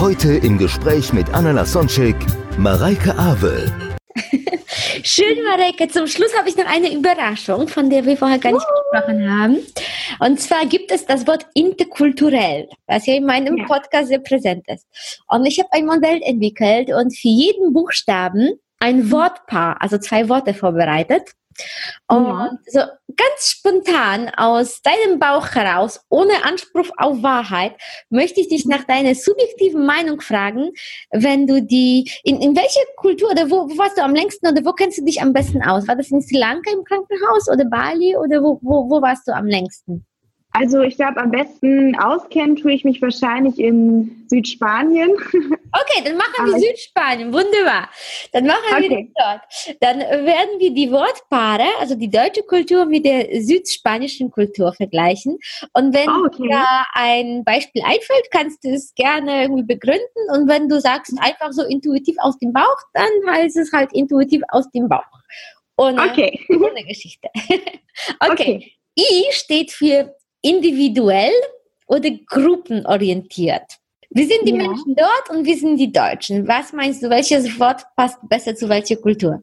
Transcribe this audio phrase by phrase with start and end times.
[0.00, 2.14] Heute im Gespräch mit Anna Lasonczek,
[2.56, 3.66] Mareike Awe.
[5.02, 5.88] Schön, Mareike.
[5.88, 9.56] Zum Schluss habe ich noch eine Überraschung, von der wir vorher gar nicht gesprochen haben.
[10.20, 13.64] Und zwar gibt es das Wort interkulturell, was ja in meinem Ja.
[13.66, 14.86] Podcast sehr präsent ist.
[15.26, 20.54] Und ich habe ein Modell entwickelt und für jeden Buchstaben ein Wortpaar, also zwei Worte
[20.54, 21.32] vorbereitet.
[22.06, 22.50] Und Ja.
[22.66, 22.80] so
[23.16, 27.74] ganz spontan aus deinem Bauch heraus, ohne Anspruch auf Wahrheit,
[28.10, 30.70] möchte ich dich nach deiner subjektiven Meinung fragen,
[31.10, 34.64] wenn du die, in, in welcher Kultur oder wo, wo warst du am längsten oder
[34.64, 35.88] wo kennst du dich am besten aus?
[35.88, 39.32] War das in Sri Lanka im Krankenhaus oder Bali oder wo, wo, wo warst du
[39.34, 40.04] am längsten?
[40.58, 45.10] Also ich glaube, am besten auskennen tue ich mich wahrscheinlich in Südspanien.
[45.70, 47.90] Okay, dann machen wir Aber Südspanien, wunderbar.
[48.32, 49.12] Dann machen wir Okay.
[49.14, 49.76] das dort.
[49.82, 55.38] Dann werden wir die Wortpaare, also die deutsche Kultur mit der südspanischen Kultur vergleichen.
[55.74, 56.48] Und wenn Oh, dir okay.
[56.50, 60.30] da ein Beispiel einfällt, kannst du es gerne irgendwie begründen.
[60.32, 64.40] Und wenn du sagst, einfach so intuitiv aus dem Bauch, dann heißt es halt intuitiv
[64.48, 65.04] aus dem Bauch.
[65.76, 66.40] Ohne, Okay.
[66.48, 67.28] ohne Geschichte.
[68.20, 68.32] okay.
[68.32, 68.72] Okay.
[68.98, 71.32] I steht für individuell
[71.86, 73.78] oder gruppenorientiert.
[74.10, 74.68] Wir sind die Ja.
[74.68, 76.48] Menschen dort und wir sind die Deutschen.
[76.48, 79.42] Was meinst du, welches Wort passt besser zu welcher Kultur?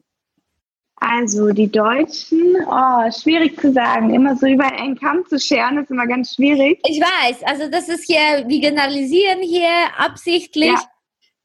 [0.98, 4.14] Also die Deutschen, oh, schwierig zu sagen.
[4.14, 6.80] Immer so über einen Kamm zu scheren, ist immer ganz schwierig.
[6.88, 10.72] Ich weiß, also das ist hier, wir generalisieren hier absichtlich.
[10.72, 10.80] Ja.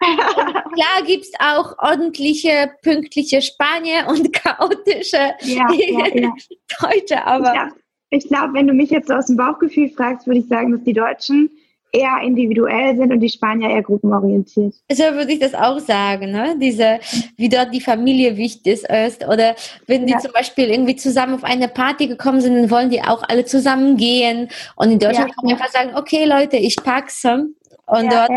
[0.73, 6.33] Klar gibt es auch ordentliche, pünktliche Spanier und chaotische ja, ja.
[6.81, 7.71] Deutsche, aber
[8.13, 10.71] Ich glaube, glaub, wenn du mich jetzt so aus dem Bauchgefühl fragst, würde ich sagen,
[10.73, 11.49] dass die Deutschen
[11.93, 14.73] eher individuell sind und die Spanier eher gruppenorientiert.
[14.91, 16.55] So würde ich das auch sagen, ne?
[16.61, 16.99] Diese,
[17.37, 19.27] wie dort die Familie wichtig ist.
[19.27, 19.55] Oder
[19.87, 20.19] wenn die Ja.
[20.19, 23.97] zum Beispiel irgendwie zusammen auf eine Party gekommen sind, dann wollen die auch alle zusammen
[23.97, 24.47] gehen.
[24.77, 25.55] Und in Deutschland Ja, kann man ja.
[25.57, 27.23] einfach sagen, okay Leute, ich pack's.
[27.23, 27.55] hm?
[27.87, 28.29] Und dort,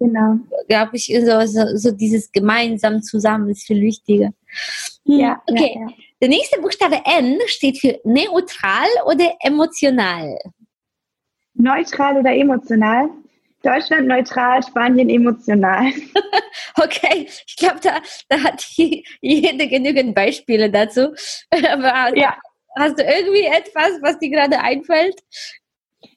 [0.00, 0.36] genau.
[0.66, 4.32] glaube ich, so, so, so dieses gemeinsam zusammen ist viel wichtiger.
[5.04, 5.78] Hm, Ja, okay.
[6.22, 10.38] Der nächste Buchstabe N steht für neutral oder emotional.
[11.54, 13.08] Neutral oder emotional?
[13.62, 15.92] Deutschland neutral, Spanien emotional.
[16.82, 21.14] Okay, ich glaube, da, da hat je- jede genügend Beispiele dazu.
[21.70, 22.36] Aber Ja.
[22.78, 25.18] hast du irgendwie etwas, was dir gerade einfällt?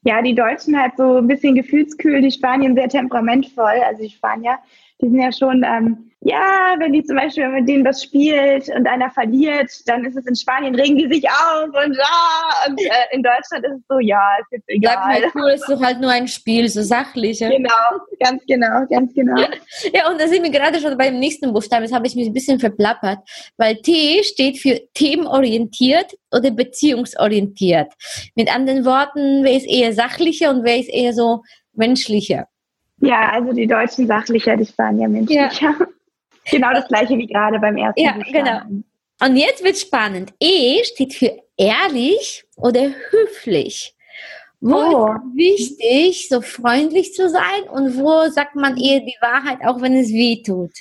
[0.04, 3.82] Ja, die Deutschen halt so ein bisschen gefühlskühl, die Spanier sehr temperamentvoll.
[3.86, 4.60] Also die Spanier,
[5.02, 8.68] die sind ja schon, ähm, ja, wenn die zum Beispiel, wenn mit denen was spielt
[8.76, 12.80] und einer verliert, dann ist es in Spanien, regen die sich auf und ja, und
[12.82, 15.32] äh, in Deutschland ist es so, ja, ist jetzt Bleib mal egal.
[15.36, 17.40] cool, ist doch halt nur ein Spiel, so sachlich.
[17.40, 17.70] Ja, Genau,
[18.20, 19.38] ganz genau, ganz genau.
[19.94, 21.84] ja und da sind wir gerade schon beim nächsten Buchstaben.
[21.84, 23.20] Jetzt habe ich mich ein bisschen verplappert,
[23.56, 27.94] weil T steht für themenorientiert oder beziehungsorientiert.
[28.36, 31.44] Mit anderen Worten, wer ist eher sachlicher und wer ist eher so
[31.74, 32.48] menschlicher?
[33.02, 35.76] Ja, also die Deutschen sachlicher, die Spanier menschlicher.
[36.52, 38.84] Genau das gleiche wie gerade beim ersten Ja, Buchstaben.
[39.22, 40.34] Und jetzt wird spannend.
[40.40, 43.94] E steht für ehrlich oder höflich.
[44.60, 45.08] Wo Oh.
[45.36, 45.36] ist
[45.80, 50.10] wichtig, so freundlich zu sein und wo sagt man eher die Wahrheit, auch wenn es
[50.10, 50.72] weh tut?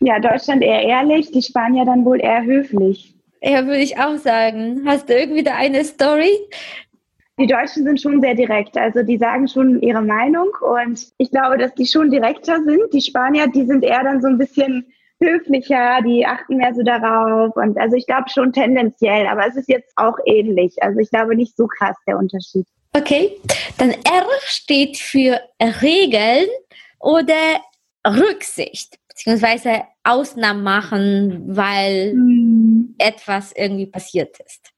[0.00, 3.14] Ja, Deutschland eher ehrlich, die Spanier dann wohl eher höflich.
[3.42, 4.82] Ja, würde ich auch sagen.
[4.86, 6.30] Hast du irgendwie da eine Story?
[7.38, 11.56] Die Deutschen sind schon sehr direkt, also die sagen schon ihre Meinung und ich glaube,
[11.56, 12.92] dass die schon direkter sind.
[12.92, 17.54] Die Spanier, die sind eher dann so ein bisschen höflicher, die achten mehr so darauf
[17.56, 20.82] und also ich glaube schon tendenziell, aber es ist jetzt auch ähnlich.
[20.82, 22.66] Also ich glaube nicht so krass der Unterschied.
[22.92, 23.36] Okay.
[23.78, 26.48] Dann R steht für Regeln
[26.98, 27.34] oder
[28.04, 32.14] Rücksicht, beziehungsweise Ausnahmen machen, weil
[32.98, 34.72] etwas irgendwie passiert ist.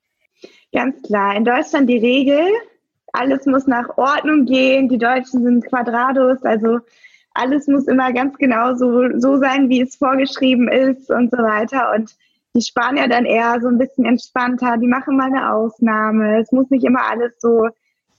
[0.72, 1.37] Ganz klar.
[1.37, 2.46] In Deutschland die Regel,
[3.12, 4.88] alles muss nach Ordnung gehen.
[4.88, 6.78] Die Deutschen sind Quadrados, also
[7.32, 11.93] alles muss immer ganz genau so, so sein, wie es vorgeschrieben ist und so weiter.
[11.94, 12.14] Und
[12.55, 16.40] die Spanier dann eher so ein bisschen entspannter, die machen mal eine Ausnahme.
[16.40, 17.69] Es muss nicht immer alles so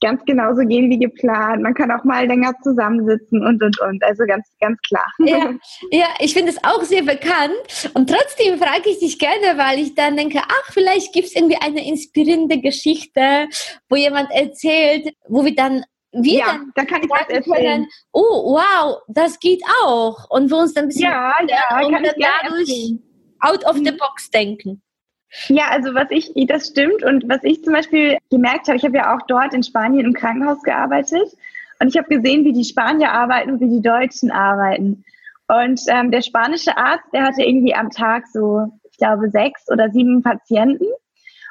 [0.01, 1.61] ganz genauso gehen wie geplant.
[1.61, 4.03] Man kann auch mal länger zusammensitzen und und und.
[4.03, 5.05] Also ganz, ganz klar.
[5.19, 5.51] Ja,
[5.91, 7.91] ja ich finde es auch sehr bekannt.
[7.93, 11.57] Und trotzdem frage ich dich gerne, weil ich dann denke, ach, vielleicht gibt es irgendwie
[11.61, 13.47] eine inspirierende Geschichte,
[13.89, 15.83] wo jemand erzählt, wo wir dann
[16.13, 17.45] wir ja, dann da kann ich was erzählen.
[17.55, 20.29] können, oh wow, das geht auch.
[20.29, 23.03] Und wir uns dann ein bisschen Ja, ja, und dann dadurch erzählen.
[23.39, 23.97] out of the Mhm.
[23.97, 24.81] box denken.
[25.47, 28.97] Ja, also was ich, das stimmt und was ich zum Beispiel gemerkt habe, ich habe
[28.97, 31.27] ja auch dort in Spanien im Krankenhaus gearbeitet
[31.79, 35.03] und ich habe gesehen, wie die Spanier arbeiten und wie die Deutschen arbeiten.
[35.47, 39.89] Und ähm, der spanische Arzt, der hatte irgendwie am Tag so, ich glaube, sechs oder
[39.89, 40.85] sieben Patienten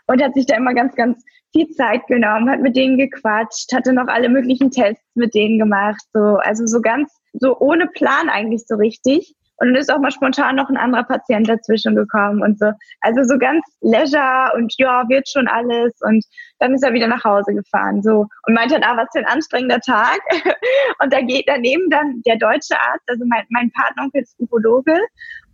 [0.06, 1.22] und hat sich da immer ganz, ganz
[1.52, 6.02] viel Zeit genommen, hat mit denen gequatscht, hatte noch alle möglichen Tests mit denen gemacht,
[6.12, 9.34] so, also so ganz, so ohne Plan eigentlich so richtig.
[9.60, 12.72] Und dann ist auch mal spontan noch ein anderer Patient dazwischen gekommen und so.
[13.02, 15.92] Also so ganz leisure und ja, wird schon alles.
[16.00, 16.24] Und
[16.60, 18.26] dann ist er wieder nach Hause gefahren, so.
[18.46, 20.18] Und meinte dann, ah, was für ein anstrengender Tag.
[21.02, 24.98] Und da geht daneben dann der deutsche Arzt, also mein, mein Partneronkel ist Urologe.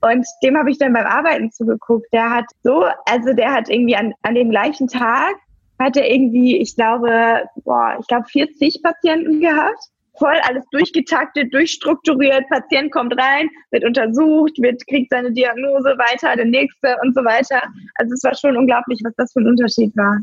[0.00, 2.06] Und dem habe ich dann beim Arbeiten zugeguckt.
[2.12, 5.35] Der hat so, also der hat irgendwie an, an dem gleichen Tag,
[5.81, 12.44] hat er irgendwie, ich glaube, boah, ich glaube 40 Patienten gehabt voll alles durchgetaktet, durchstrukturiert.
[12.48, 17.62] Patient kommt rein, wird untersucht, wird, kriegt seine Diagnose weiter, der nächste und so weiter.
[17.96, 20.18] Also es war schon unglaublich, was das für ein Unterschied war.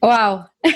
[0.00, 0.46] Wow.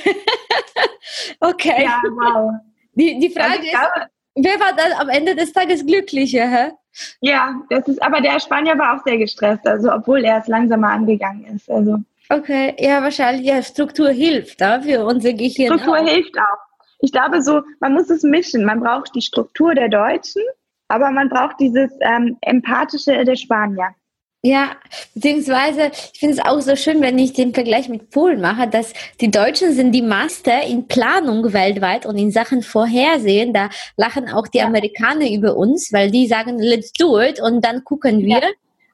[1.40, 1.84] okay.
[1.84, 2.52] Ja, wow.
[2.94, 6.48] Die, die Frage Also ich ist, glaube, wer war dann am Ende des Tages glücklicher?
[6.48, 6.72] Hä?
[7.20, 10.90] ja, das ist, aber der Spanier war auch sehr gestresst, also obwohl er es langsamer
[10.90, 11.70] angegangen ist.
[11.70, 11.98] Also
[12.30, 15.78] Okay, ja, wahrscheinlich, ja, Struktur hilft da für unser Gehirn.
[15.78, 16.06] Struktur auch.
[16.06, 16.67] hilft auch.
[17.00, 18.64] Ich glaube so, man muss es mischen.
[18.64, 20.42] Man braucht die Struktur der Deutschen,
[20.88, 23.94] aber man braucht dieses ähm, empathische der Spanier.
[24.42, 24.76] Ja,
[25.14, 28.92] beziehungsweise, ich finde es auch so schön, wenn ich den Vergleich mit Polen mache, dass
[29.20, 33.52] die Deutschen sind die Master in Planung weltweit und in Sachen Vorhersehen.
[33.52, 34.66] Da lachen auch die Ja.
[34.66, 38.40] Amerikaner über uns, weil die sagen, let's do it und dann gucken wir,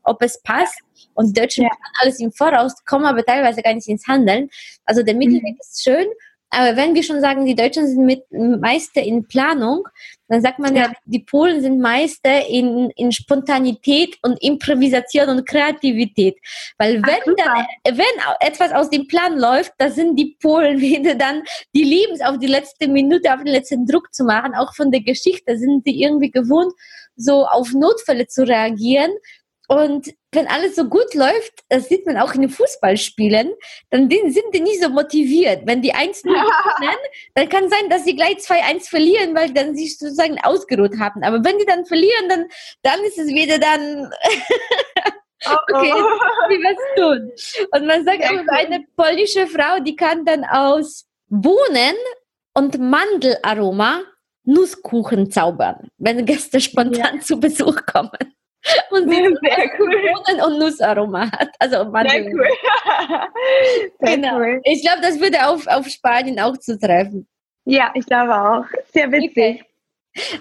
[0.02, 0.78] ob es passt.
[1.12, 1.70] Und die Deutschen Ja.
[1.70, 4.48] planen alles im Voraus, kommen aber teilweise gar nicht ins Handeln.
[4.86, 5.60] Also der Mittelweg Mhm.
[5.60, 6.06] ist schön.
[6.56, 9.84] Aber wenn wir schon sagen, die Deutschen sind mit Meister in Planung,
[10.28, 10.92] dann sagt man ja, Ja.
[11.04, 16.36] die Polen sind Meister in, in Spontanität und Improvisation und Kreativität.
[16.78, 17.66] Weil Ach, wenn super.
[17.84, 21.42] dann, wenn etwas aus dem Plan läuft, da sind die Polen wieder dann,
[21.74, 24.54] die lieben es auf die letzte Minute, auf den letzten Druck zu machen.
[24.54, 26.72] Auch von der Geschichte sind sie irgendwie gewohnt,
[27.16, 29.10] so auf Notfälle zu reagieren.
[29.66, 33.52] Und wenn alles so gut läuft, das sieht man auch in den Fußballspielen,
[33.90, 35.62] dann sind die nicht so motiviert.
[35.66, 36.96] Wenn die 1-0 gewinnen,
[37.34, 41.22] dann kann sein, dass sie gleich 2-1 verlieren, weil dann sich sozusagen ausgeruht haben.
[41.22, 42.46] Aber wenn die dann verlieren, dann,
[42.82, 44.10] dann ist es wieder dann,
[45.44, 45.92] okay,
[46.48, 47.68] wie wir es tun.
[47.72, 48.46] Und man sagt auch, cool.
[48.50, 51.96] eine polnische Frau, die kann dann aus Bohnen
[52.54, 54.02] und Mandelaroma
[54.44, 58.34] Nusskuchen zaubern, wenn Gäste spontan zu Besuch kommen.
[58.90, 60.12] Und sie Sehr cool.
[60.46, 61.50] Und Nussaroma hat.
[61.58, 62.32] Also Sehr Mandel.
[62.34, 62.48] cool.
[64.00, 64.36] Sehr Genau.
[64.36, 64.60] cool.
[64.64, 67.26] Ich glaube, das würde auf, auf Spanien auch zutreffen.
[67.64, 68.64] Ja, ich glaube auch.
[68.92, 69.64] Sehr witzig.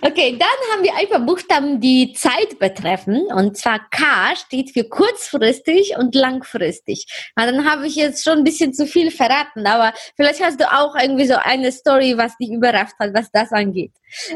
[0.02, 3.26] Okay, dann haben wir einfach Buchstaben, die Zeit betreffen.
[3.34, 7.08] Und zwar K steht für kurzfristig und langfristig.
[7.36, 10.72] Na, dann habe ich jetzt schon ein bisschen zu viel verraten, aber vielleicht hast du
[10.72, 13.94] auch irgendwie so eine Story, was dich überrascht hat, was das angeht.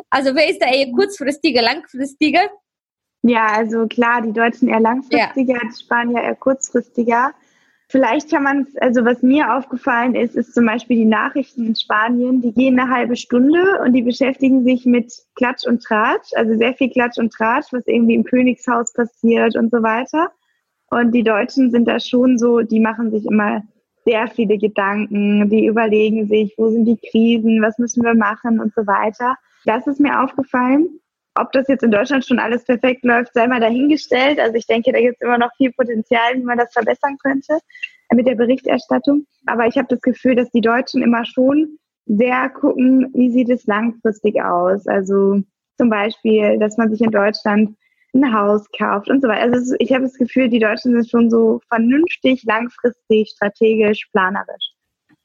[0.09, 2.49] Also wer ist da eher kurzfristiger, langfristiger?
[3.23, 7.31] Ja, also klar, die Deutschen eher langfristiger, die Spanier eher kurzfristiger.
[7.89, 11.75] Vielleicht kann man es, also was mir aufgefallen ist, ist zum Beispiel die Nachrichten in
[11.75, 16.57] Spanien, die gehen eine halbe Stunde und die beschäftigen sich mit Klatsch und Tratsch, also
[16.57, 20.31] sehr viel Klatsch und Tratsch, was irgendwie im Königshaus passiert und so weiter.
[20.89, 23.63] Und die Deutschen sind da schon so, die machen sich immer
[24.03, 28.73] sehr viele Gedanken, die überlegen sich, wo sind die Krisen, was müssen wir machen und
[28.73, 29.35] so weiter.
[29.65, 30.99] Das ist mir aufgefallen.
[31.39, 34.39] Ob das jetzt in Deutschland schon alles perfekt läuft, sei mal dahingestellt.
[34.39, 37.59] Also ich denke, da gibt es immer noch viel Potenzial, wie man das verbessern könnte
[38.13, 39.25] mit der Berichterstattung.
[39.45, 43.65] Aber ich habe das Gefühl, dass die Deutschen immer schon sehr gucken, wie sieht es
[43.65, 44.87] langfristig aus.
[44.87, 45.41] Also
[45.77, 47.75] zum Beispiel, dass man sich in Deutschland
[48.13, 49.53] ein Haus kauft und so weiter.
[49.53, 54.71] Also ich habe das Gefühl, die Deutschen sind schon so vernünftig, langfristig, strategisch, planerisch.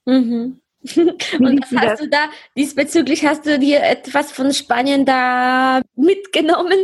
[0.05, 0.62] Mhm.
[1.39, 6.79] Und was hast du da, diesbezüglich hast du dir etwas von Spanien da mitgenommen?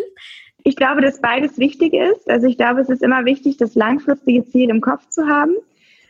[0.65, 2.29] Ich glaube, dass beides wichtig ist.
[2.29, 5.55] Also ich glaube, es ist immer wichtig, das langfristige Ziel im Kopf zu haben.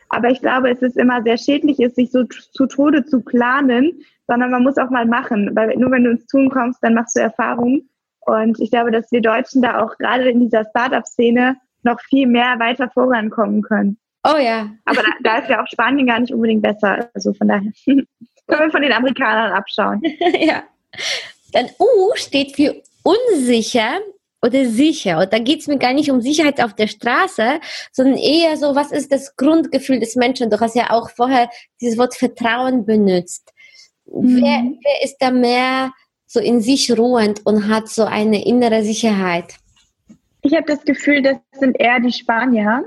[0.09, 4.03] Aber ich glaube, es ist immer sehr schädlich, ist, sich so zu Tode zu planen,
[4.27, 5.55] sondern man muss auch mal machen.
[5.55, 7.89] Weil nur wenn du ins Tun kommst, dann machst du Erfahrungen.
[8.21, 12.59] Und ich glaube, dass wir Deutschen da auch gerade in dieser Startup-Szene noch viel mehr
[12.59, 13.97] weiter vorankommen können.
[14.23, 14.69] Oh ja.
[14.85, 17.09] Aber da, da ist ja auch Spanien gar nicht unbedingt besser.
[17.13, 18.07] Also von daher können
[18.47, 20.01] wir von den Amerikanern abschauen.
[20.39, 20.63] ja.
[21.53, 23.99] Dann U steht für unsicher
[24.41, 25.19] oder sicher.
[25.19, 27.59] Und da geht es mir gar nicht um Sicherheit auf der Straße,
[27.91, 30.49] sondern eher so, was ist das Grundgefühl des Menschen?
[30.49, 31.49] Du hast ja auch vorher
[31.81, 33.51] dieses Wort Vertrauen benutzt.
[34.05, 35.91] wer, wer ist da mehr
[36.25, 39.55] so in sich ruhend und hat so eine innere Sicherheit?
[40.41, 42.85] Ich habe das Gefühl, das sind eher die Spanier.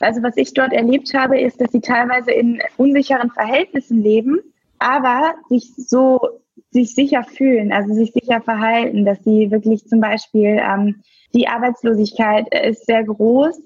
[0.00, 4.40] Also was ich dort erlebt habe, ist, dass sie teilweise in unsicheren Verhältnissen leben,
[4.78, 6.20] aber sich so
[6.70, 11.02] sich sicher fühlen, also sich sicher verhalten, dass sie wirklich zum Beispiel ähm,
[11.34, 13.60] die Arbeitslosigkeit ist sehr groß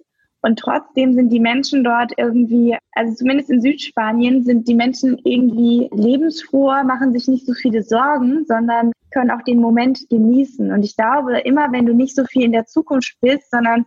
[0.45, 5.89] und trotzdem sind die Menschen dort irgendwie, also zumindest in Südspanien, sind die Menschen irgendwie
[5.91, 10.71] lebensfroher, machen sich nicht so viele Sorgen, sondern können auch den Moment genießen.
[10.71, 13.87] Und ich glaube, immer wenn du nicht so viel in der Zukunft bist, sondern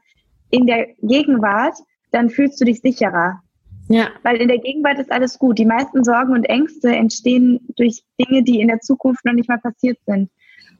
[0.50, 1.78] in der Gegenwart,
[2.12, 3.42] dann fühlst du dich sicherer.
[3.90, 4.10] Ja.
[4.24, 5.58] Weil in der Gegenwart ist alles gut.
[5.58, 9.60] Die meisten Sorgen und Ängste entstehen durch Dinge, die in der Zukunft noch nicht mal
[9.60, 10.30] passiert sind.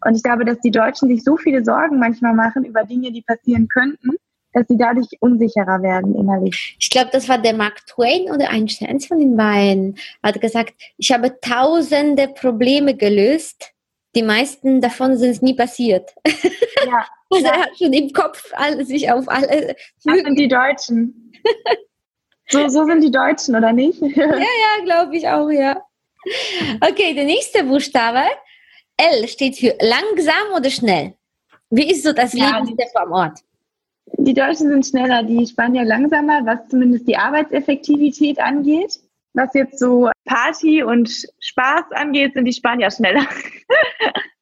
[0.06, 3.22] Und ich glaube, dass die Deutschen sich so viele Sorgen manchmal machen über Dinge, die
[3.22, 4.12] passieren könnten,
[4.54, 6.76] dass sie dadurch unsicherer werden innerlich.
[6.80, 9.96] Ich glaube, das war der Mark Twain oder Einstein von den beiden.
[10.22, 13.74] Hat gesagt, ich habe tausende Probleme gelöst.
[14.16, 16.12] Die meisten davon sind nie passiert.
[16.86, 17.06] Ja.
[17.30, 17.52] also ja.
[17.52, 19.76] er hat schon im Kopf alle, sich auf alle.
[20.04, 21.34] Das sind die Deutschen.
[22.50, 24.02] So, so sind die Deutschen, oder nicht?
[24.02, 25.82] ja, ja, glaube ich auch, ja.
[26.82, 28.24] Okay, der nächste Buchstabe.
[28.98, 31.14] L steht für langsam oder schnell.
[31.70, 33.40] Wie ist so das ja, Lebenstempo am Ort?
[34.14, 39.00] Die Deutschen sind schneller, die Spanier langsamer, was zumindest die Arbeitseffektivität angeht.
[39.34, 43.26] Was jetzt so Party und Spaß angeht, sind die Spanier schneller.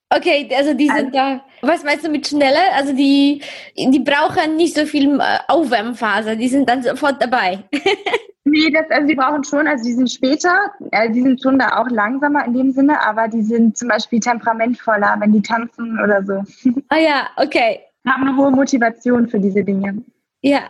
[0.09, 1.45] Okay, also die sind also, da.
[1.61, 2.73] Was meinst du mit schneller?
[2.75, 3.41] Also die,
[3.75, 7.63] die brauchen nicht so viel äh, Aufwärmphase, die sind dann sofort dabei.
[8.43, 11.81] nee, das, also die brauchen schon, also die sind später, äh, die sind schon da
[11.81, 16.23] auch langsamer in dem Sinne, aber die sind zum Beispiel temperamentvoller, wenn die tanzen oder
[16.23, 16.43] so.
[16.89, 17.79] Ah ja, okay.
[18.07, 20.03] Haben eine hohe Motivation für diese Dinge.
[20.41, 20.69] Ja.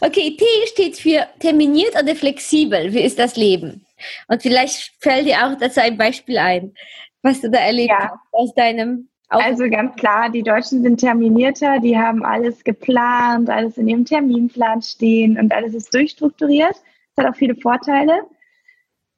[0.00, 2.92] Okay, T steht für terminiert oder flexibel.
[2.92, 3.84] Wie ist das Leben?
[4.28, 6.72] Und vielleicht fällt dir auch dazu ein Beispiel ein
[7.22, 8.10] was du da erlebt ja.
[8.10, 13.78] hast aus deinem also ganz klar, die Deutschen sind terminierter, die haben alles geplant, alles
[13.78, 16.74] in ihrem Terminplan stehen und alles ist durchstrukturiert.
[17.14, 18.24] Das hat auch viele Vorteile.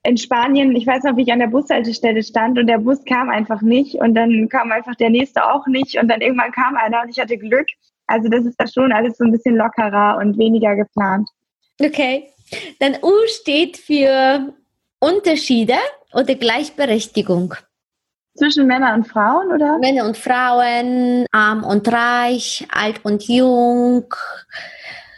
[0.05, 3.31] In Spanien, ich weiß noch, wie ich an der Bushaltestelle stand und der Bus kam
[3.31, 7.01] einfach nicht und dann kam einfach der nächste auch nicht und dann irgendwann kam einer
[7.01, 7.69] und ich hatte Glück.
[8.07, 11.27] Also das ist da schon alles so ein bisschen lockerer und weniger geplant.
[11.81, 12.29] Okay.
[12.81, 14.53] Dann U steht für
[15.03, 15.75] Unterschiede
[16.13, 17.55] oder Gleichberechtigung.
[18.37, 19.79] Zwischen Männern und Frauen, oder?
[19.79, 24.07] Männer und Frauen, arm und reich, alt und jung,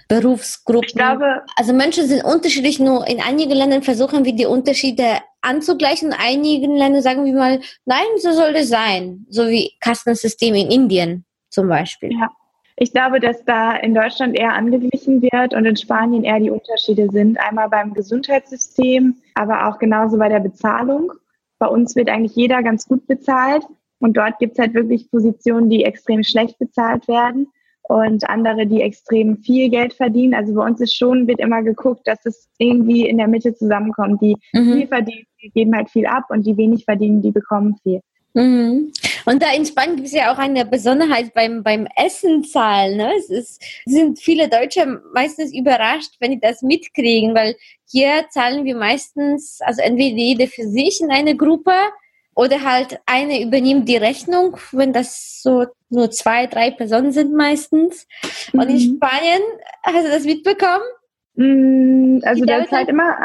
[0.08, 0.88] Berufsgruppen.
[0.88, 6.12] Ich glaube, also Menschen sind unterschiedlich, nur in einigen Ländern versuchen wir die Unterschiede anzugleichen.
[6.12, 9.26] In einigen Ländern sagen wir mal, nein, so soll es sein.
[9.28, 12.10] So wie Kastensystem in Indien zum Beispiel.
[12.10, 12.30] Ja.
[12.76, 17.08] Ich glaube, dass da in Deutschland eher angeglichen wird und in Spanien eher die Unterschiede
[17.10, 17.38] sind.
[17.38, 21.12] Einmal beim Gesundheitssystem, aber auch genauso bei der Bezahlung.
[21.58, 23.64] Bei uns wird eigentlich jeder ganz gut bezahlt
[24.00, 27.46] und dort gibt es halt wirklich Positionen, die extrem schlecht bezahlt werden
[27.82, 30.34] und andere, die extrem viel Geld verdienen.
[30.34, 34.20] Also bei uns ist schon, wird immer geguckt, dass es irgendwie in der Mitte zusammenkommt.
[34.20, 34.72] Die mhm.
[34.72, 38.00] viel verdienen, die geben halt viel ab und die wenig verdienen, die bekommen viel.
[38.32, 38.92] Mhm.
[39.24, 42.96] Und da in Spanien gibt es ja auch eine Besonderheit beim, beim Essen zahlen.
[42.96, 43.12] Ne?
[43.18, 47.56] Es ist, sind viele Deutsche meistens überrascht, wenn die das mitkriegen, weil
[47.90, 51.74] hier zahlen wir meistens, also entweder jede für sich in eine Gruppe
[52.34, 58.06] oder halt eine übernimmt die Rechnung, wenn das so nur zwei, drei Personen sind meistens.
[58.52, 58.60] Mhm.
[58.60, 58.96] Und in mhm.
[58.96, 59.42] Spanien,
[59.84, 60.84] hast du das mitbekommen?
[61.36, 63.16] Mm, also da ist halt immer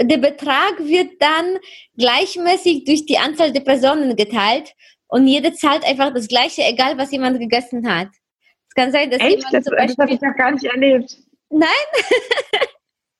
[0.00, 1.58] der Betrag wird dann
[1.96, 4.74] gleichmäßig durch die Anzahl der Personen geteilt
[5.12, 8.08] und jeder zahlt einfach das Gleiche, egal was jemand gegessen hat.
[8.66, 9.36] Es kann sein, dass Echt?
[9.36, 9.94] jemand das, zum Beispiel...
[9.94, 11.18] Das habe ich noch gar nicht erlebt.
[11.50, 11.68] Nein?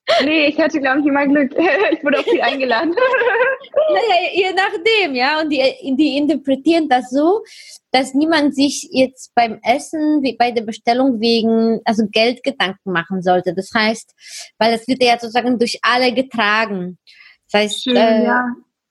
[0.25, 1.52] nee, ich hatte, glaube ich, immer Glück.
[1.92, 2.94] ich wurde auch viel eingeladen.
[3.90, 5.42] naja, je nachdem, ja.
[5.42, 5.61] Und die,
[5.99, 7.44] die interpretieren das so,
[7.90, 13.20] dass niemand sich jetzt beim Essen, wie bei der Bestellung wegen, also Geld Gedanken machen
[13.20, 13.52] sollte.
[13.54, 14.14] Das heißt,
[14.56, 16.96] weil es wird ja sozusagen durch alle getragen.
[17.50, 18.46] Das heißt, Schön, äh, ja.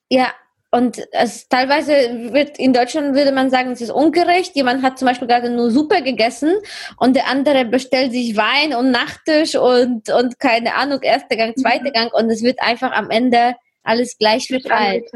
[0.08, 0.32] ja,
[0.74, 1.92] und es teilweise
[2.32, 4.56] wird in Deutschland würde man sagen, es ist ungerecht.
[4.56, 6.54] Jemand hat zum Beispiel gerade nur Suppe gegessen
[6.96, 11.90] und der andere bestellt sich Wein und Nachtisch und, und keine Ahnung, erster Gang, zweiter
[11.90, 11.92] mhm.
[11.92, 15.10] Gang und es wird einfach am Ende alles gleich verteilt.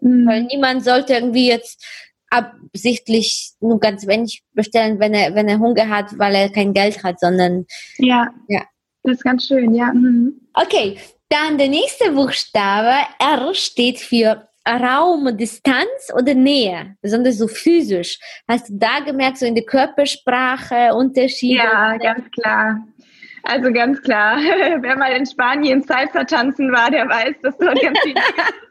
[0.00, 0.26] Mhm.
[0.28, 1.84] Weil niemand sollte irgendwie jetzt
[2.28, 7.02] absichtlich nur ganz wenig bestellen, wenn er, wenn er Hunger hat, weil er kein Geld
[7.02, 7.66] hat, sondern.
[7.98, 8.32] Ja.
[8.46, 8.62] Ja.
[9.02, 9.92] Das ist ganz schön, ja.
[9.92, 10.40] Mhm.
[10.54, 10.98] Okay.
[11.28, 18.18] Dann der nächste Buchstabe R steht für Raum, Distanz oder Nähe, besonders so physisch.
[18.46, 21.62] Hast du da gemerkt, so in der Körpersprache Unterschiede?
[21.62, 22.86] Ja, ganz klar.
[23.42, 24.36] Also ganz klar,
[24.80, 28.14] wer mal in Spanien Salsa tanzen war, der weiß, dass dort ganz viel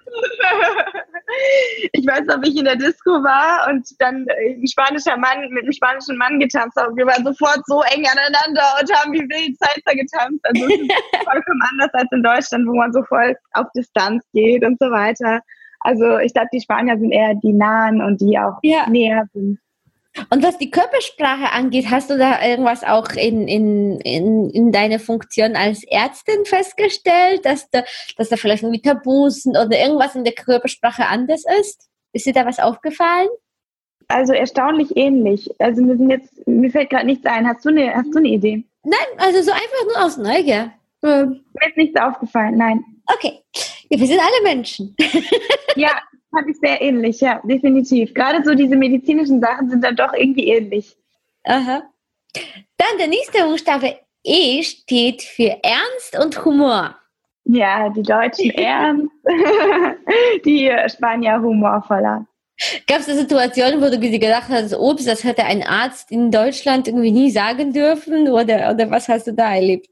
[1.94, 5.72] ich weiß wie ich in der Disco war und dann ein spanischer Mann mit einem
[5.72, 6.96] spanischen Mann getanzt hat.
[6.96, 10.40] Wir waren sofort so eng aneinander und haben wie wild Salsa getanzt.
[10.44, 10.92] Also es ist
[11.24, 15.42] vollkommen anders als in Deutschland, wo man so voll auf Distanz geht und so weiter.
[15.80, 18.90] Also ich glaube, die Spanier sind eher die Nahen und die auch ja.
[18.90, 19.60] näher sind.
[20.30, 25.00] Und was die Körpersprache angeht, hast du da irgendwas auch in, in, in, in deiner
[25.00, 27.84] Funktion als Ärztin festgestellt, dass da,
[28.18, 31.90] dass da vielleicht irgendwie Tabus sind oder irgendwas in der Körpersprache anders ist?
[32.12, 33.30] Ist dir da was aufgefallen?
[34.08, 35.50] Also erstaunlich ähnlich.
[35.60, 37.48] Also mir, sind jetzt, mir fällt gerade nichts ein.
[37.48, 38.64] Hast du, eine, hast du eine Idee?
[38.84, 40.72] Nein, also so einfach nur aus Neugier.
[41.02, 42.84] Mir ist nichts aufgefallen, nein.
[43.06, 43.40] Okay.
[43.90, 44.96] Ja, wir sind alle Menschen.
[45.76, 45.92] ja,
[46.32, 48.14] fand ich sehr ähnlich, ja, definitiv.
[48.14, 50.96] Gerade so diese medizinischen Sachen sind dann doch irgendwie ähnlich.
[51.44, 51.84] Aha.
[52.78, 56.96] Dann der nächste Buchstabe E steht für Ernst und Humor.
[57.46, 59.12] Ja, die Deutschen ernst,
[60.46, 62.26] die Spanier humorvoller.
[62.88, 66.88] Gab es da Situationen, wo du gedacht hast, ups, das hätte ein Arzt in Deutschland
[66.88, 68.28] irgendwie nie sagen dürfen?
[68.28, 69.90] Oder, oder was hast du da erlebt?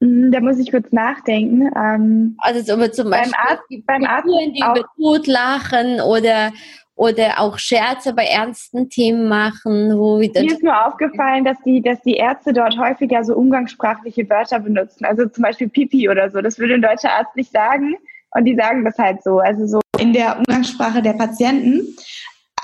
[0.00, 1.70] Hm, da muss ich kurz nachdenken.
[1.76, 6.52] Ähm, also so, zum Beispiel beim Arzt, beim Arzt die auch, über Tod lachen oder
[6.96, 12.00] oder auch Scherze bei ernsten Themen machen, wo Mir ist nur aufgefallen, dass die, dass
[12.00, 15.04] die Ärzte dort häufiger so umgangssprachliche Wörter benutzen.
[15.04, 16.40] Also zum Beispiel Pipi oder so.
[16.40, 17.96] Das würde ein deutscher Arzt nicht sagen.
[18.30, 19.40] Und die sagen das halt so.
[19.40, 21.96] Also so in der Umgangssprache der Patienten.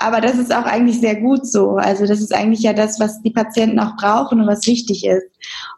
[0.03, 1.77] Aber das ist auch eigentlich sehr gut so.
[1.77, 5.23] Also das ist eigentlich ja das, was die Patienten auch brauchen und was wichtig ist.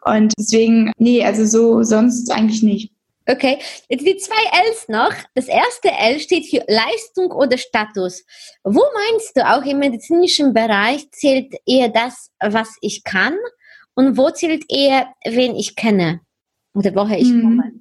[0.04, 2.90] Und deswegen, nee, also so sonst eigentlich nicht.
[3.28, 5.12] Okay, jetzt die zwei Ls noch.
[5.34, 8.24] Das erste L steht für Leistung oder Status.
[8.64, 13.36] Wo meinst du, auch im medizinischen Bereich zählt eher das, was ich kann?
[13.94, 16.20] Und wo zählt eher, wen ich kenne?
[16.74, 17.42] Oder woher ich hm.
[17.42, 17.72] komme?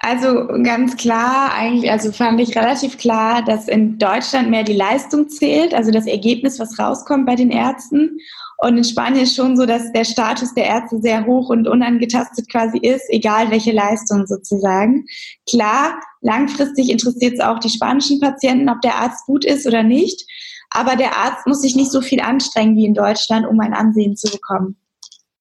[0.00, 5.28] Also ganz klar, eigentlich, also fand ich relativ klar, dass in Deutschland mehr die Leistung
[5.28, 8.18] zählt, also das Ergebnis, was rauskommt bei den Ärzten.
[8.58, 12.48] Und in Spanien ist schon so, dass der Status der Ärzte sehr hoch und unangetastet
[12.50, 15.04] quasi ist, egal welche Leistung sozusagen.
[15.48, 20.24] Klar, langfristig interessiert es auch die spanischen Patienten, ob der Arzt gut ist oder nicht.
[20.70, 24.16] Aber der Arzt muss sich nicht so viel anstrengen wie in Deutschland, um ein Ansehen
[24.16, 24.76] zu bekommen.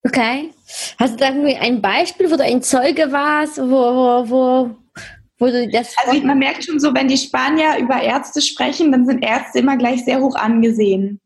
[0.07, 0.51] Okay.
[0.97, 4.75] Hast du da irgendwie ein Beispiel, wo du ein Zeuge warst, wo, wo, wo,
[5.37, 5.93] wo du das.
[6.05, 9.75] Also man merkt schon so, wenn die Spanier über Ärzte sprechen, dann sind Ärzte immer
[9.75, 11.19] gleich sehr hoch angesehen.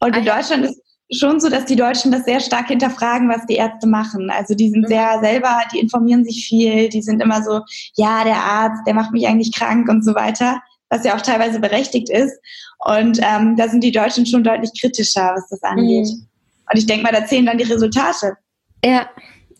[0.00, 3.46] Und in ah, Deutschland ist schon so, dass die Deutschen das sehr stark hinterfragen, was
[3.46, 4.30] die Ärzte machen.
[4.30, 4.88] Also die sind mhm.
[4.88, 7.60] sehr selber, die informieren sich viel, die sind immer so,
[7.94, 11.60] ja, der Arzt, der macht mich eigentlich krank und so weiter, was ja auch teilweise
[11.60, 12.36] berechtigt ist.
[12.84, 16.06] Und ähm, da sind die Deutschen schon deutlich kritischer, was das angeht.
[16.06, 16.27] Mhm.
[16.70, 18.36] Und ich denke mal, da zählen dann die Resultate.
[18.84, 19.08] Ja,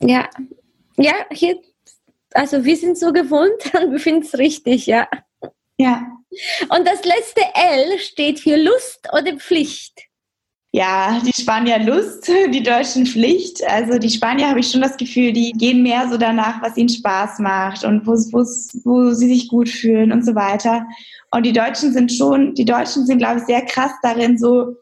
[0.01, 0.29] ja.
[0.97, 1.59] Ja, hier,
[2.33, 5.09] also wir sind so gewohnt und wir finden es richtig, ja.
[5.79, 6.07] Ja.
[6.69, 10.09] Und das letzte L steht für Lust oder Pflicht.
[10.71, 13.65] Ja, die Spanier Lust, die Deutschen Pflicht.
[13.67, 16.91] Also die Spanier habe ich schon das Gefühl, die gehen mehr so danach, was ihnen
[16.91, 20.87] Spaß macht und wo, wo sie sich gut fühlen und so weiter.
[21.31, 24.77] Und die Deutschen sind schon, die Deutschen sind, glaube ich, sehr krass darin, so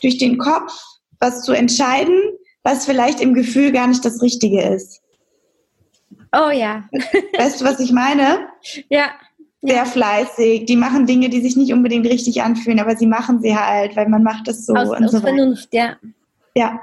[0.00, 0.72] durch den Kopf
[1.20, 2.18] was zu entscheiden,
[2.62, 5.00] was vielleicht im Gefühl gar nicht das Richtige ist.
[6.32, 6.84] Oh ja.
[7.38, 8.48] Weißt du, was ich meine?
[8.88, 9.10] Ja.
[9.62, 10.66] Sehr fleißig.
[10.66, 14.08] Die machen Dinge, die sich nicht unbedingt richtig anfühlen, aber sie machen sie halt, weil
[14.08, 15.96] man macht es so aus, und aus so Vernunft, ja.
[16.54, 16.80] Ja.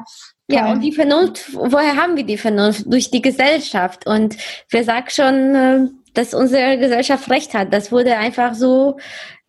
[0.50, 2.84] Ja, und die Vernunft, woher haben wir die Vernunft?
[2.86, 4.06] Durch die Gesellschaft.
[4.06, 4.36] Und
[4.70, 7.72] wer sagt schon, äh, dass unsere Gesellschaft recht hat?
[7.74, 8.98] Das wurde einfach so,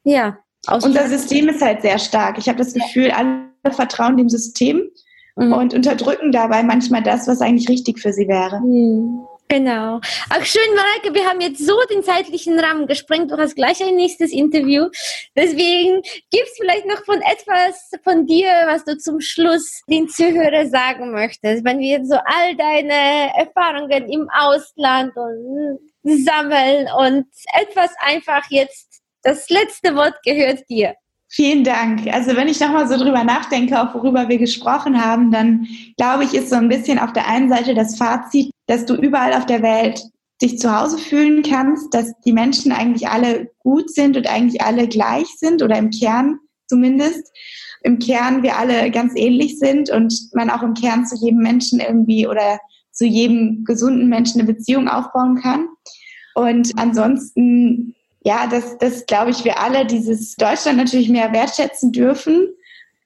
[0.05, 0.39] ja.
[0.69, 2.39] Unser System ist halt sehr stark.
[2.39, 4.91] Ich habe das Gefühl, alle vertrauen dem System
[5.37, 5.53] mhm.
[5.53, 8.61] und unterdrücken dabei manchmal das, was eigentlich richtig für sie wäre.
[8.61, 9.27] Mhm.
[9.53, 10.01] Genau.
[10.31, 13.31] Ach schön, Mareike, wir haben jetzt so den zeitlichen Rahmen gesprengt.
[13.31, 14.89] Du hast gleich ein nächstes Interview.
[15.37, 20.67] Deswegen gibt es vielleicht noch von etwas von dir, was du zum Schluss den Zuhörer
[20.69, 21.67] sagen möchtest.
[21.67, 27.27] Wenn wir jetzt so all deine Erfahrungen im Ausland und sammeln und
[27.61, 30.95] etwas einfach jetzt, das letzte Wort gehört dir.
[31.35, 32.07] Vielen Dank.
[32.13, 35.67] Also wenn ich nochmal so drüber nachdenke, auch worüber wir gesprochen haben, dann
[35.97, 39.33] glaube ich, ist so ein bisschen auf der einen Seite das Fazit, dass du überall
[39.33, 40.03] auf der Welt
[40.43, 44.87] dich zu Hause fühlen kannst, dass die Menschen eigentlich alle gut sind und eigentlich alle
[44.89, 47.33] gleich sind oder im Kern zumindest.
[47.83, 51.81] Im Kern wir alle ganz ähnlich sind und man auch im Kern zu jedem Menschen
[51.81, 55.67] irgendwie oder zu jedem gesunden Menschen eine Beziehung aufbauen kann.
[56.35, 62.49] Und ansonsten ja, dass, dass glaube ich, wir alle dieses Deutschland natürlich mehr wertschätzen dürfen,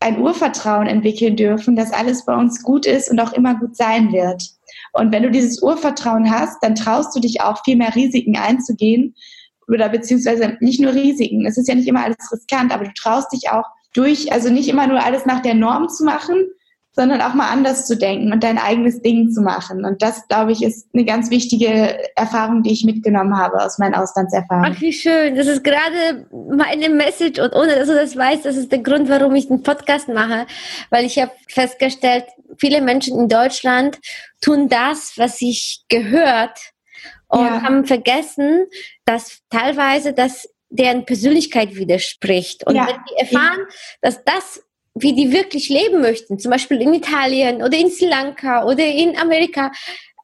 [0.01, 4.13] ein Urvertrauen entwickeln dürfen, dass alles bei uns gut ist und auch immer gut sein
[4.13, 4.43] wird.
[4.93, 9.15] Und wenn du dieses Urvertrauen hast, dann traust du dich auch viel mehr Risiken einzugehen,
[9.69, 11.47] oder beziehungsweise nicht nur Risiken.
[11.47, 14.69] Es ist ja nicht immer alles riskant, aber du traust dich auch durch, also nicht
[14.69, 16.45] immer nur alles nach der Norm zu machen,
[16.97, 19.85] sondern auch mal anders zu denken und dein eigenes Ding zu machen.
[19.85, 23.95] Und das, glaube ich, ist eine ganz wichtige Erfahrung, die ich mitgenommen habe aus meinen
[23.95, 24.73] Auslandserfahrungen.
[24.75, 25.37] Ach, wie schön.
[25.37, 29.11] Das ist gerade meine Message und ohne dass du das weißt, das ist der Grund,
[29.11, 30.47] warum ich den Podcast mache,
[30.89, 32.25] weil ich habe festgestellt,
[32.57, 33.99] viele Menschen in Deutschland
[34.41, 36.59] tun das, was sich gehört
[37.29, 37.61] und ja.
[37.61, 38.67] haben vergessen,
[39.05, 42.67] dass teilweise das deren Persönlichkeit widerspricht.
[42.67, 42.87] Und ja.
[42.87, 43.67] wenn die erfahren,
[44.01, 44.63] dass das
[44.99, 49.17] wie die wirklich leben möchten, zum Beispiel in Italien oder in Sri Lanka oder in
[49.19, 49.71] Amerika,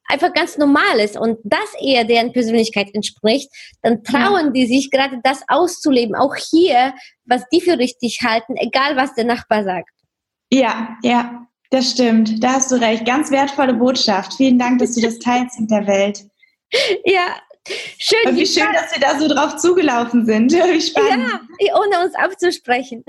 [0.09, 3.51] einfach ganz normal ist und das eher deren Persönlichkeit entspricht,
[3.83, 4.51] dann trauen ja.
[4.51, 9.25] die sich gerade das auszuleben, auch hier, was die für richtig halten, egal was der
[9.25, 9.91] Nachbar sagt.
[10.51, 12.43] Ja, ja, das stimmt.
[12.45, 13.07] Da hast du recht.
[13.07, 14.35] Ganz wertvolle Botschaft.
[14.35, 16.25] Vielen Dank, dass du das teilst mit der Welt.
[17.05, 17.37] Ja,
[17.99, 18.19] schön.
[18.27, 20.53] Und wie schön, dass wir da so drauf zugelaufen sind.
[20.53, 21.41] Wie spannend.
[21.61, 23.05] Ja, ohne uns abzusprechen.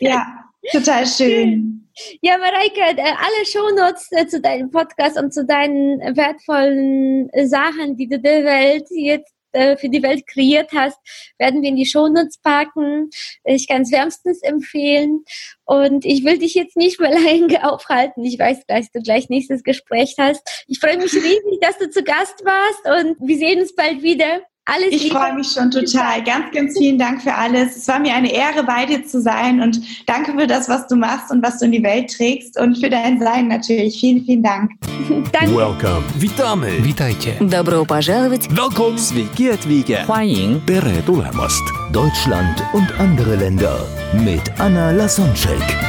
[0.00, 0.26] Ja,
[0.72, 1.88] Total schön.
[2.22, 8.08] Ja, Mareike, äh, alle Shownotes äh, zu deinem Podcast und zu deinen wertvollen Sachen, die
[8.08, 10.98] du der Welt jetzt äh, für die Welt kreiert hast,
[11.38, 13.10] werden wir in die Shownotes packen.
[13.44, 15.24] Ich kann es wärmstens empfehlen.
[15.64, 18.24] Und ich will dich jetzt nicht mehr lange aufhalten.
[18.24, 20.64] Ich weiß, dass du gleich nächstes Gespräch hast.
[20.68, 24.40] Ich freue mich riesig, dass du zu Gast warst und wir sehen uns bald wieder.
[24.69, 26.23] Alles ich freue mich schon total.
[26.23, 27.77] Ganz, ganz vielen Dank für alles.
[27.77, 30.95] Es war mir eine Ehre, bei dir zu sein und danke für das, was du
[30.95, 33.99] machst und was du in die Welt trägst und für dein Sein natürlich.
[33.99, 34.71] Vielen, vielen Dank.
[35.31, 35.55] Danke.
[35.55, 36.03] Welcome.
[36.17, 36.83] Witamy.
[36.83, 37.33] Witajcie.
[37.41, 38.47] Добро пожаловать.
[38.49, 38.97] Welcome.
[38.97, 40.03] Sveiki atvykę.
[40.07, 41.63] 欢迎 Tere tulemast.
[41.91, 45.88] Deutschland und andere Länder mit Anna Lasonczek.